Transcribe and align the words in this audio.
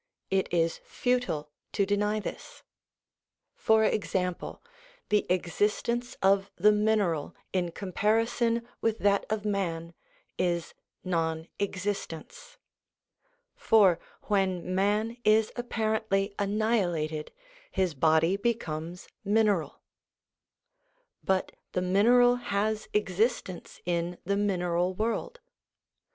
It 0.31 0.51
is 0.51 0.79
futile 0.83 1.51
to 1.73 1.85
deny 1.85 2.19
this. 2.19 2.63
For 3.53 3.83
example, 3.83 4.63
the 5.09 5.27
existence 5.29 6.17
of 6.23 6.49
the 6.55 6.71
mineral 6.71 7.35
in 7.53 7.69
com 7.71 7.91
parison 7.91 8.65
with 8.81 8.97
that 8.97 9.27
of 9.29 9.45
man 9.45 9.93
is 10.39 10.73
non 11.03 11.47
existence; 11.59 12.57
for 13.55 13.99
when 14.23 14.73
man 14.73 15.17
is 15.23 15.51
apparently 15.55 16.33
annihilated, 16.39 17.31
his 17.69 17.93
body 17.93 18.37
becomes 18.37 19.07
mineral; 19.23 19.81
but 21.23 21.51
the 21.73 21.81
mineral 21.83 22.37
has 22.37 22.87
existence 22.93 23.79
in 23.85 24.17
the 24.25 24.35
mineral 24.35 24.95
world. 24.95 25.41